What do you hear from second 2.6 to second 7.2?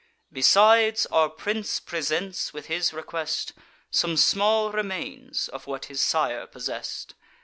his request, Some small remains of what his sire possess'd.